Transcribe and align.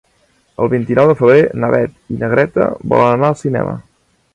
El 0.63 0.71
vint-i-nou 0.71 1.11
de 1.11 1.17
febrer 1.19 1.45
na 1.65 1.71
Beth 1.75 1.95
i 2.17 2.21
na 2.25 2.33
Greta 2.35 2.73
volen 2.95 3.11
anar 3.19 3.33
al 3.33 3.41
cinema. 3.47 3.83